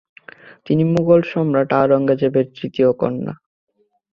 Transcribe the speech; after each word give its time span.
তিনি 0.65 0.83
মোগল 0.93 1.21
সম্রাট 1.31 1.69
আওরঙ্গজেবের 1.79 2.45
তৃতীয় 2.55 2.89
কন্যা। 3.01 3.33